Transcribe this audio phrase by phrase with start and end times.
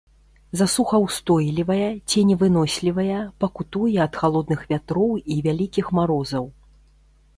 [0.59, 6.45] Засухаўстойлівая, ценевынослівая, пакутуе ад халодных вятроў і вялікіх марозаў.